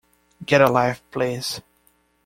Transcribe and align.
Get 0.43 0.61
a 0.61 0.67
life, 0.67 0.99
please. 1.11 1.61